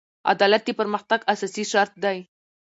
عدالت 0.31 0.61
د 0.65 0.69
پرمختګ 0.79 1.19
اساسي 1.33 1.63
شرط 1.71 1.93
دی. 2.03 2.17